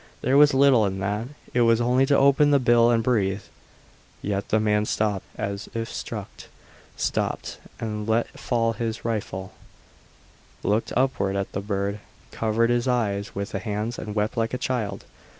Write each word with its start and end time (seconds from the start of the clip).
There 0.21 0.35
was 0.35 0.55
little 0.55 0.83
in 0.87 0.97
that 0.97 1.27
it 1.53 1.61
was 1.61 1.79
only 1.79 2.07
to 2.07 2.17
open 2.17 2.49
the 2.49 2.57
bill 2.57 2.89
and 2.89 3.03
breathe; 3.03 3.43
yet 4.23 4.49
the 4.49 4.59
man 4.59 4.85
stopped 4.85 5.25
as 5.37 5.69
if 5.75 5.93
struck 5.93 6.27
stopped 6.97 7.59
and 7.79 8.07
let 8.09 8.27
fall 8.29 8.73
his 8.73 9.05
rifle, 9.05 9.53
looked 10.63 10.91
upward 10.97 11.35
at 11.35 11.51
the 11.51 11.61
bird, 11.61 11.99
covered 12.31 12.71
his 12.71 12.87
eyes 12.87 13.35
with 13.35 13.51
his 13.51 13.61
hands 13.61 13.99
and 13.99 14.15
wept 14.15 14.35
like 14.35 14.55
a 14.55 14.57
child! 14.57 15.05